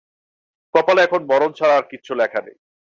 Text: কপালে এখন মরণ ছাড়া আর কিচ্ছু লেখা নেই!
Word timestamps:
কপালে 0.75 1.01
এখন 1.03 1.21
মরণ 1.29 1.51
ছাড়া 1.53 1.73
আর 1.77 1.85
কিচ্ছু 1.91 2.11
লেখা 2.15 2.39
নেই! 2.41 2.57